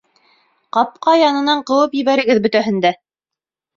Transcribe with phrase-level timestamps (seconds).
[0.77, 2.93] Ҡапҡа янынан ҡыуып ебәрегеҙ бөтәһен дә!